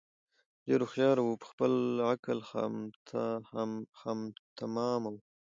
ډېر 0.67 0.79
هوښیار 0.83 1.17
وو 1.21 1.39
په 1.41 1.45
خپل 1.51 1.73
عقل 2.11 2.39
خامتماوو 3.99 5.13